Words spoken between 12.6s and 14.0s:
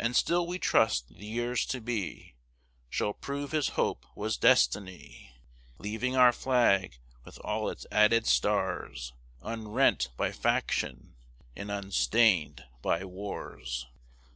by wars.